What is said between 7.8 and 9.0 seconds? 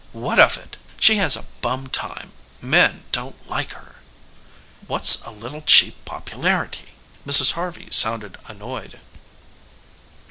sounded annoyed.